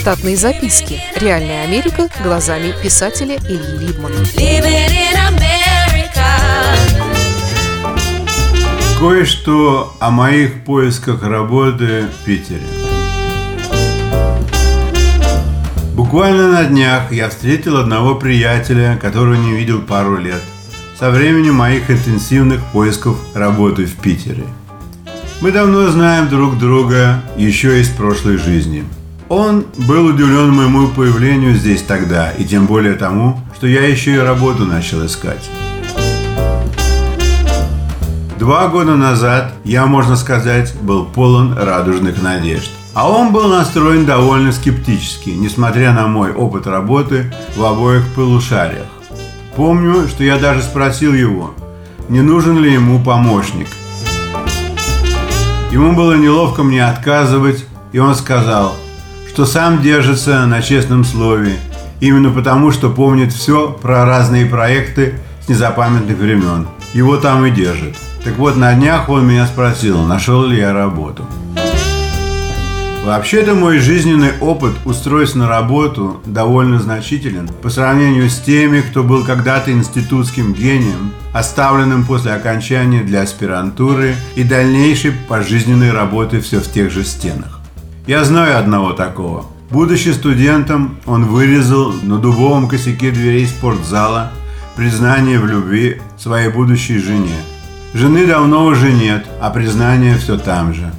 Штатные 0.00 0.34
записки. 0.34 0.98
Реальная 1.14 1.62
Америка 1.62 2.08
глазами 2.24 2.72
писателя 2.82 3.36
Ильи 3.36 3.86
Либмана. 3.86 4.16
Кое-что 8.98 9.94
о 10.00 10.10
моих 10.10 10.64
поисках 10.64 11.22
работы 11.22 12.06
в 12.06 12.24
Питере. 12.24 12.62
Буквально 15.94 16.48
на 16.48 16.64
днях 16.64 17.12
я 17.12 17.28
встретил 17.28 17.76
одного 17.76 18.14
приятеля, 18.14 18.96
которого 18.96 19.34
не 19.34 19.52
видел 19.52 19.82
пару 19.82 20.16
лет, 20.16 20.40
со 20.98 21.10
времени 21.10 21.50
моих 21.50 21.90
интенсивных 21.90 22.64
поисков 22.72 23.18
работы 23.34 23.84
в 23.84 23.96
Питере. 23.96 24.46
Мы 25.42 25.52
давно 25.52 25.90
знаем 25.90 26.30
друг 26.30 26.56
друга 26.56 27.20
еще 27.36 27.82
из 27.82 27.90
прошлой 27.90 28.38
жизни. 28.38 28.86
Он 29.30 29.64
был 29.86 30.06
удивлен 30.06 30.52
моему 30.52 30.88
появлению 30.88 31.54
здесь 31.54 31.82
тогда, 31.82 32.32
и 32.32 32.44
тем 32.44 32.66
более 32.66 32.94
тому, 32.94 33.38
что 33.54 33.68
я 33.68 33.86
еще 33.86 34.14
и 34.16 34.18
работу 34.18 34.64
начал 34.64 35.06
искать. 35.06 35.48
Два 38.40 38.66
года 38.66 38.96
назад 38.96 39.52
я, 39.62 39.86
можно 39.86 40.16
сказать, 40.16 40.74
был 40.82 41.04
полон 41.04 41.56
радужных 41.56 42.20
надежд. 42.20 42.72
А 42.92 43.08
он 43.08 43.32
был 43.32 43.46
настроен 43.46 44.04
довольно 44.04 44.50
скептически, 44.50 45.30
несмотря 45.30 45.92
на 45.92 46.08
мой 46.08 46.32
опыт 46.32 46.66
работы 46.66 47.32
в 47.54 47.64
обоих 47.64 48.04
полушариях. 48.16 48.88
Помню, 49.54 50.08
что 50.08 50.24
я 50.24 50.38
даже 50.38 50.62
спросил 50.62 51.14
его, 51.14 51.54
не 52.08 52.20
нужен 52.20 52.58
ли 52.58 52.72
ему 52.72 52.98
помощник. 52.98 53.68
Ему 55.70 55.92
было 55.92 56.14
неловко 56.14 56.64
мне 56.64 56.84
отказывать, 56.84 57.64
и 57.92 58.00
он 58.00 58.16
сказал, 58.16 58.74
что 59.40 59.46
сам 59.46 59.80
держится 59.80 60.44
на 60.44 60.60
честном 60.60 61.02
слове, 61.02 61.56
именно 61.98 62.28
потому, 62.30 62.72
что 62.72 62.90
помнит 62.90 63.32
все 63.32 63.70
про 63.70 64.04
разные 64.04 64.44
проекты 64.44 65.14
с 65.42 65.48
незапамятных 65.48 66.18
времен. 66.18 66.68
Его 66.92 67.16
там 67.16 67.46
и 67.46 67.50
держит. 67.50 67.96
Так 68.22 68.36
вот, 68.36 68.56
на 68.56 68.74
днях 68.74 69.08
он 69.08 69.26
меня 69.26 69.46
спросил, 69.46 70.02
нашел 70.02 70.44
ли 70.44 70.58
я 70.58 70.74
работу. 70.74 71.24
Вообще-то 73.02 73.54
мой 73.54 73.78
жизненный 73.78 74.32
опыт 74.42 74.74
устройств 74.84 75.36
на 75.36 75.48
работу 75.48 76.20
довольно 76.26 76.78
значителен 76.78 77.48
по 77.62 77.70
сравнению 77.70 78.28
с 78.28 78.40
теми, 78.40 78.82
кто 78.82 79.02
был 79.02 79.24
когда-то 79.24 79.72
институтским 79.72 80.52
гением, 80.52 81.12
оставленным 81.32 82.04
после 82.04 82.32
окончания 82.32 83.00
для 83.00 83.22
аспирантуры 83.22 84.16
и 84.34 84.44
дальнейшей 84.44 85.12
пожизненной 85.12 85.92
работы 85.92 86.42
все 86.42 86.60
в 86.60 86.70
тех 86.70 86.90
же 86.90 87.04
стенах. 87.04 87.59
Я 88.10 88.24
знаю 88.24 88.58
одного 88.58 88.92
такого. 88.92 89.46
Будучи 89.70 90.08
студентом, 90.08 90.98
он 91.06 91.26
вырезал 91.26 91.92
на 92.02 92.18
дубовом 92.18 92.68
косяке 92.68 93.12
дверей 93.12 93.46
спортзала 93.46 94.32
признание 94.74 95.38
в 95.38 95.46
любви 95.46 96.02
своей 96.18 96.48
будущей 96.48 96.98
жене– 96.98 97.36
Жены 97.92 98.24
давно 98.24 98.66
уже 98.66 98.92
нет, 98.92 99.26
а 99.40 99.50
признание 99.50 100.16
все 100.16 100.38
там 100.38 100.72
же. 100.74 100.92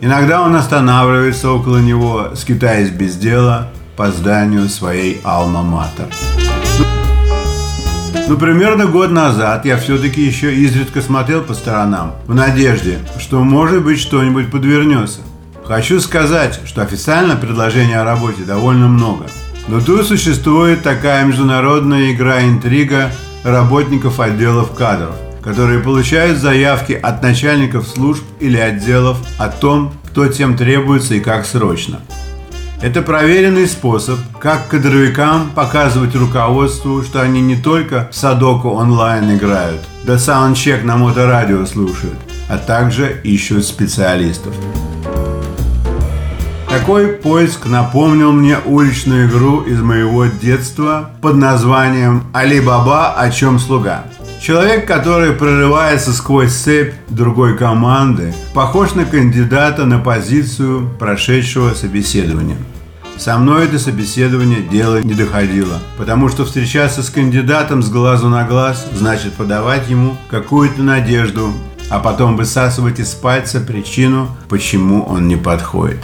Иногда 0.00 0.40
он 0.40 0.56
останавливается 0.56 1.50
около 1.50 1.78
него, 1.78 2.30
скитаясь 2.34 2.88
без 2.88 3.16
дела 3.16 3.70
по 3.96 4.10
зданию 4.10 4.68
своей 4.70 5.20
алма-матер. 5.22 6.06
Ну, 8.26 8.38
примерно 8.38 8.86
год 8.86 9.10
назад 9.10 9.66
я 9.66 9.76
все-таки 9.76 10.22
еще 10.22 10.54
изредка 10.54 11.02
смотрел 11.02 11.42
по 11.42 11.52
сторонам, 11.52 12.12
в 12.26 12.34
надежде, 12.34 13.00
что 13.18 13.44
может 13.44 13.84
быть 13.84 14.00
что-нибудь 14.00 14.50
подвернется. 14.50 15.20
Хочу 15.66 16.00
сказать, 16.00 16.60
что 16.66 16.82
официально 16.82 17.36
предложений 17.36 17.94
о 17.94 18.04
работе 18.04 18.42
довольно 18.42 18.88
много. 18.88 19.26
Но 19.66 19.80
тут 19.80 20.06
существует 20.06 20.82
такая 20.82 21.24
международная 21.24 22.12
игра-интрига 22.12 23.10
работников 23.44 24.20
отделов 24.20 24.72
кадров 24.74 25.14
которые 25.44 25.80
получают 25.80 26.38
заявки 26.38 26.92
от 26.94 27.22
начальников 27.22 27.86
служб 27.86 28.24
или 28.40 28.56
отделов 28.56 29.18
о 29.36 29.50
том, 29.50 29.92
кто 30.10 30.26
тем 30.26 30.56
требуется 30.56 31.14
и 31.16 31.20
как 31.20 31.44
срочно. 31.44 32.00
Это 32.80 33.02
проверенный 33.02 33.68
способ, 33.68 34.18
как 34.40 34.68
кадровикам 34.68 35.50
показывать 35.54 36.14
руководству, 36.14 37.02
что 37.02 37.20
они 37.20 37.42
не 37.42 37.56
только 37.56 38.08
в 38.10 38.16
Садоку 38.16 38.70
онлайн 38.70 39.36
играют, 39.36 39.82
да 40.04 40.18
саундчек 40.18 40.82
на 40.82 40.96
моторадио 40.96 41.66
слушают, 41.66 42.18
а 42.48 42.56
также 42.56 43.20
ищут 43.22 43.66
специалистов. 43.66 44.54
Такой 46.74 47.06
поиск 47.06 47.66
напомнил 47.66 48.32
мне 48.32 48.58
уличную 48.64 49.28
игру 49.28 49.60
из 49.60 49.80
моего 49.80 50.24
детства 50.24 51.10
под 51.22 51.36
названием 51.36 52.24
«Али 52.32 52.58
Баба, 52.58 53.12
о 53.12 53.30
чем 53.30 53.60
слуга». 53.60 54.06
Человек, 54.40 54.84
который 54.84 55.34
прорывается 55.34 56.12
сквозь 56.12 56.52
цепь 56.52 56.94
другой 57.08 57.56
команды, 57.56 58.34
похож 58.54 58.94
на 58.94 59.04
кандидата 59.04 59.86
на 59.86 60.00
позицию 60.00 60.90
прошедшего 60.98 61.74
собеседования. 61.74 62.58
Со 63.18 63.38
мной 63.38 63.66
это 63.66 63.78
собеседование 63.78 64.60
дело 64.60 65.00
не 65.00 65.14
доходило, 65.14 65.78
потому 65.96 66.28
что 66.28 66.44
встречаться 66.44 67.04
с 67.04 67.08
кандидатом 67.08 67.84
с 67.84 67.88
глазу 67.88 68.28
на 68.28 68.42
глаз 68.42 68.84
значит 68.92 69.34
подавать 69.34 69.88
ему 69.88 70.16
какую-то 70.28 70.82
надежду, 70.82 71.52
а 71.88 72.00
потом 72.00 72.36
высасывать 72.36 72.98
из 72.98 73.14
пальца 73.14 73.60
причину, 73.60 74.28
почему 74.48 75.04
он 75.04 75.28
не 75.28 75.36
подходит. 75.36 76.00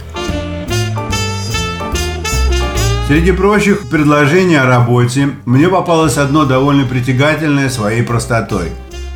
Среди 3.11 3.33
прочих 3.33 3.89
предложений 3.89 4.61
о 4.61 4.67
работе 4.67 5.31
мне 5.43 5.67
попалось 5.67 6.15
одно 6.15 6.45
довольно 6.45 6.85
притягательное 6.85 7.69
своей 7.69 8.03
простотой. 8.03 8.69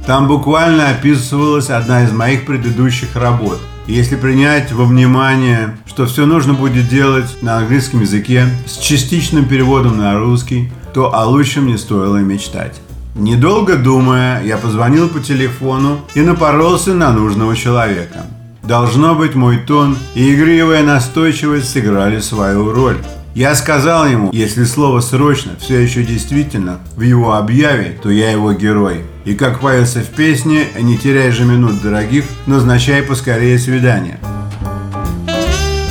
Там 0.05 0.27
буквально 0.27 0.89
описывалась 0.89 1.69
одна 1.69 2.03
из 2.03 2.11
моих 2.11 2.45
предыдущих 2.45 3.15
работ. 3.15 3.57
Если 3.87 4.17
принять 4.17 4.73
во 4.73 4.83
внимание, 4.83 5.77
что 5.85 6.07
все 6.07 6.25
нужно 6.25 6.53
будет 6.53 6.89
делать 6.89 7.41
на 7.41 7.59
английском 7.59 8.01
языке 8.01 8.47
с 8.65 8.79
частичным 8.79 9.45
переводом 9.45 9.97
на 9.97 10.19
русский, 10.19 10.69
то 10.93 11.15
о 11.15 11.23
лучшем 11.23 11.67
не 11.67 11.77
стоило 11.77 12.17
мечтать. 12.17 12.81
Недолго 13.15 13.77
думая, 13.77 14.43
я 14.43 14.57
позвонил 14.57 15.07
по 15.07 15.21
телефону 15.21 16.01
и 16.15 16.19
напоролся 16.19 16.93
на 16.93 17.13
нужного 17.13 17.55
человека. 17.55 18.25
Должно 18.61 19.15
быть, 19.15 19.35
мой 19.35 19.59
тон 19.59 19.97
и 20.15 20.35
игривая 20.35 20.83
настойчивость 20.83 21.69
сыграли 21.69 22.19
свою 22.19 22.73
роль. 22.73 22.97
Я 23.35 23.53
сказал 23.53 24.07
ему, 24.07 24.29
если 24.31 24.63
слово 24.63 25.01
«срочно» 25.01 25.57
все 25.59 25.81
еще 25.81 26.03
действительно 26.03 26.79
в 26.95 27.01
его 27.01 27.33
объяве, 27.33 27.99
то 28.01 28.09
я 28.09 28.31
его 28.31 28.53
герой. 28.53 29.01
И 29.25 29.35
как 29.35 29.59
поется 29.59 29.99
в 29.99 30.07
песне 30.07 30.67
«Не 30.79 30.97
теряй 30.97 31.31
же 31.31 31.43
минут 31.43 31.81
дорогих, 31.81 32.23
назначай 32.45 33.03
поскорее 33.03 33.59
свидание». 33.59 34.19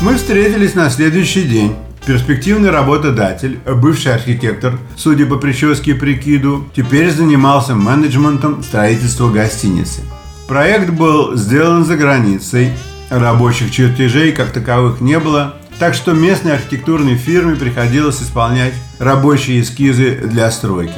Мы 0.01 0.15
встретились 0.15 0.75
на 0.75 0.89
следующий 0.89 1.43
день. 1.43 1.77
Перспективный 2.07 2.71
работодатель, 2.71 3.59
бывший 3.67 4.15
архитектор, 4.15 4.79
судя 4.97 5.27
по 5.27 5.37
прическе 5.37 5.91
и 5.91 5.95
прикиду, 5.95 6.67
теперь 6.75 7.11
занимался 7.11 7.75
менеджментом 7.75 8.63
строительства 8.63 9.31
гостиницы. 9.31 10.01
Проект 10.49 10.89
был 10.89 11.37
сделан 11.37 11.85
за 11.85 11.99
границей, 11.99 12.73
рабочих 13.11 13.71
чертежей 13.71 14.33
как 14.33 14.51
таковых 14.51 15.03
не 15.03 15.19
было, 15.19 15.57
так 15.79 15.95
что 15.95 16.13
местной 16.13 16.55
архитектурной 16.55 17.17
фирме 17.17 17.57
приходилось 17.57 18.23
исполнять 18.23 18.75
рабочие 18.99 19.61
эскизы 19.61 20.21
для 20.25 20.51
стройки. 20.51 20.95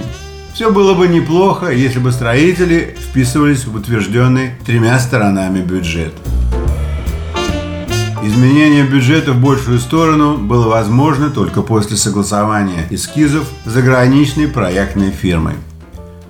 Все 0.53 0.70
было 0.70 0.94
бы 0.94 1.06
неплохо, 1.06 1.70
если 1.70 1.98
бы 1.98 2.12
строители 2.12 2.97
вписывались 2.98 3.66
в 3.66 3.75
утвержденный 3.76 4.53
тремя 4.64 4.98
сторонами 4.98 5.60
бюджет. 5.60 6.14
Изменение 8.22 8.84
бюджета 8.84 9.32
в 9.32 9.40
большую 9.40 9.78
сторону 9.78 10.37
было 10.37 10.67
возможно 10.67 11.31
только 11.31 11.62
после 11.62 11.96
согласования 11.96 12.87
эскизов 12.90 13.46
с 13.64 13.70
заграничной 13.70 14.49
проектной 14.49 15.11
фирмой. 15.11 15.55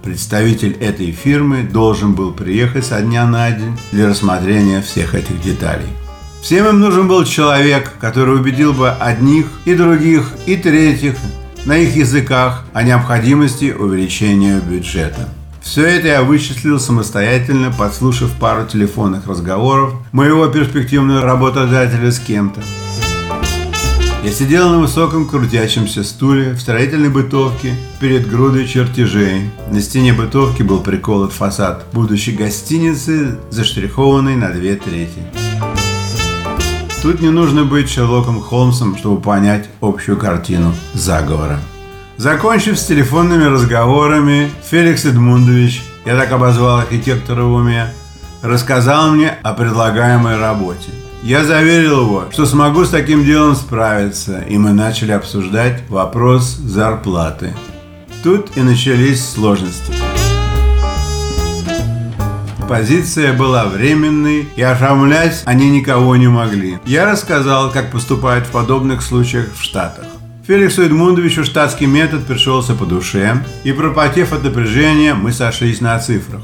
Представитель 0.03 0.73
этой 0.73 1.11
фирмы 1.13 1.63
должен 1.63 2.13
был 2.13 2.33
приехать 2.33 2.85
со 2.85 3.01
дня 3.01 3.27
на 3.27 3.51
день 3.51 3.79
для 3.93 4.09
рассмотрения 4.09 4.83
всех 4.83 5.15
этих 5.15 5.41
деталей. 5.41 5.89
Всем 6.47 6.69
им 6.69 6.79
нужен 6.79 7.09
был 7.09 7.25
человек, 7.25 7.91
который 8.01 8.37
убедил 8.37 8.73
бы 8.73 8.89
одних 8.89 9.47
и 9.65 9.75
других 9.75 10.33
и 10.47 10.55
третьих 10.55 11.17
на 11.65 11.77
их 11.77 11.97
языках 11.97 12.63
о 12.73 12.85
необходимости 12.85 13.75
увеличения 13.77 14.61
бюджета. 14.61 15.29
Все 15.61 15.85
это 15.85 16.07
я 16.07 16.23
вычислил 16.23 16.79
самостоятельно, 16.79 17.73
подслушав 17.77 18.31
пару 18.39 18.65
телефонных 18.65 19.27
разговоров 19.27 19.95
моего 20.13 20.47
перспективного 20.47 21.23
работодателя 21.23 22.13
с 22.13 22.21
кем-то. 22.21 22.63
Я 24.23 24.31
сидел 24.31 24.69
на 24.69 24.79
высоком 24.79 25.27
крутящемся 25.27 26.05
стуле 26.05 26.53
в 26.53 26.61
строительной 26.61 27.09
бытовке 27.09 27.75
перед 27.99 28.31
грудой 28.31 28.69
чертежей. 28.69 29.51
На 29.73 29.81
стене 29.81 30.13
бытовки 30.13 30.63
был 30.63 30.79
приколот 30.79 31.33
фасад 31.33 31.87
будущей 31.93 32.37
гостиницы, 32.37 33.37
заштрихованный 33.51 34.37
на 34.37 34.51
две 34.51 34.77
трети. 34.77 35.25
Тут 37.07 37.21
не 37.21 37.31
нужно 37.31 37.65
быть 37.65 37.89
Шерлоком 37.89 38.41
Холмсом, 38.41 38.99
чтобы 38.99 39.21
понять 39.21 39.69
общую 39.81 40.17
картину 40.17 40.75
заговора. 40.93 41.61
Закончив 42.17 42.77
с 42.77 42.85
телефонными 42.85 43.45
разговорами, 43.45 44.51
Феликс 44.69 45.05
Эдмундович, 45.05 45.85
я 46.05 46.17
так 46.17 46.33
обозвал 46.33 46.79
архитектора 46.79 47.45
в 47.45 47.53
уме, 47.53 47.95
рассказал 48.43 49.13
мне 49.13 49.39
о 49.45 49.53
предлагаемой 49.53 50.37
работе. 50.37 50.91
Я 51.23 51.45
заверил 51.45 52.07
его, 52.07 52.25
что 52.33 52.45
смогу 52.45 52.85
с 52.85 52.91
таким 52.91 53.25
делом 53.25 53.55
справиться, 53.55 54.41
и 54.41 54.59
мы 54.59 54.73
начали 54.73 55.13
обсуждать 55.13 55.89
вопрос 55.89 56.57
зарплаты. 56.57 57.55
Тут 58.25 58.57
и 58.57 58.63
начались 58.63 59.25
сложности. 59.25 59.93
Позиция 62.69 63.33
была 63.33 63.67
временной, 63.67 64.49
и 64.57 64.63
оформлять 64.63 65.43
они 65.45 65.71
никого 65.71 66.17
не 66.17 66.27
могли. 66.27 66.79
Я 66.85 67.05
рассказал, 67.05 67.71
как 67.71 67.93
поступают 67.93 68.47
в 68.47 68.51
подобных 68.51 69.03
случаях 69.03 69.55
в 69.57 69.63
Штатах. 69.63 70.05
Феликсу 70.49 70.83
Эдмундовичу 70.83 71.45
штатский 71.45 71.87
метод 71.87 72.27
пришелся 72.27 72.75
по 72.75 72.85
душе, 72.85 73.45
и 73.63 73.71
пропотев 73.73 74.33
от 74.33 74.43
напряжения, 74.43 75.15
мы 75.15 75.33
сошлись 75.33 75.81
на 75.81 75.97
цифрах. 76.01 76.43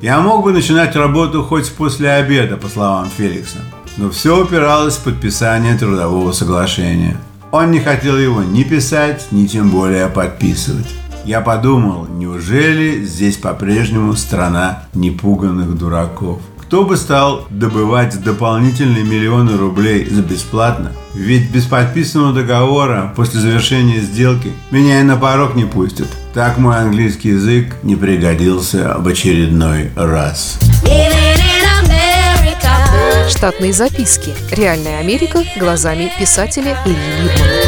Я 0.00 0.20
мог 0.20 0.42
бы 0.42 0.52
начинать 0.52 0.96
работу 0.96 1.42
хоть 1.42 1.70
после 1.72 2.12
обеда, 2.12 2.56
по 2.56 2.68
словам 2.68 3.10
Феликса, 3.14 3.58
но 3.98 4.08
все 4.08 4.42
упиралось 4.42 4.96
в 4.96 5.04
подписание 5.04 5.76
трудового 5.76 6.32
соглашения. 6.32 7.18
Он 7.50 7.70
не 7.70 7.80
хотел 7.80 8.16
его 8.16 8.42
ни 8.42 8.62
писать, 8.62 9.26
ни 9.32 9.46
тем 9.46 9.70
более 9.70 10.08
подписывать. 10.08 10.94
Я 11.28 11.42
подумал, 11.42 12.06
неужели 12.08 13.04
здесь 13.04 13.36
по-прежнему 13.36 14.16
страна 14.16 14.84
непуганных 14.94 15.76
дураков? 15.76 16.40
Кто 16.62 16.84
бы 16.84 16.96
стал 16.96 17.46
добывать 17.50 18.18
дополнительные 18.24 19.04
миллионы 19.04 19.58
рублей 19.58 20.08
за 20.08 20.22
бесплатно? 20.22 20.92
Ведь 21.12 21.50
без 21.50 21.66
подписанного 21.66 22.32
договора 22.32 23.12
после 23.14 23.40
завершения 23.40 24.00
сделки 24.00 24.52
меня 24.70 25.02
и 25.02 25.02
на 25.02 25.18
порог 25.18 25.54
не 25.54 25.66
пустят. 25.66 26.08
Так 26.32 26.56
мой 26.56 26.78
английский 26.78 27.28
язык 27.28 27.76
не 27.82 27.94
пригодился 27.94 28.96
в 28.96 29.06
очередной 29.06 29.90
раз. 29.96 30.58
Штатные 33.28 33.74
записки. 33.74 34.32
Реальная 34.50 35.00
Америка 35.00 35.44
глазами 35.58 36.10
писателя 36.18 36.78
Ильи 36.86 36.96
Либмана. 37.22 37.67